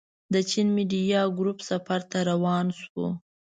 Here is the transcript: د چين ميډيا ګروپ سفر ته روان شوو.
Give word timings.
د 0.33 0.35
چين 0.49 0.67
ميډيا 0.77 1.21
ګروپ 1.37 1.59
سفر 1.69 1.99
ته 2.11 2.17
روان 2.29 2.65
شوو. 2.79 3.07